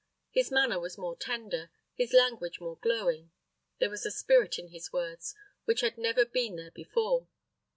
His 0.31 0.49
manner 0.49 0.79
was 0.79 0.97
more 0.97 1.15
tender, 1.15 1.69
his 1.93 2.11
language 2.11 2.59
more 2.59 2.77
glowing; 2.77 3.29
there 3.77 3.91
was 3.91 4.03
a 4.03 4.09
spirit 4.09 4.57
in 4.57 4.69
his 4.69 4.91
words 4.91 5.35
which 5.65 5.81
had 5.81 5.95
never 5.95 6.25
been 6.25 6.55
there 6.55 6.71
before. 6.71 7.27